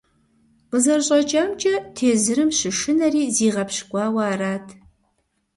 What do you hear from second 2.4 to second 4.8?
щышынэри зигъэпщкӀуауэ арат.